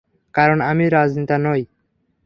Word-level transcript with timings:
কারণ 0.35 0.57
আমি 0.61 0.85
রাজনেতা 0.89 1.37
নই। 1.37 1.61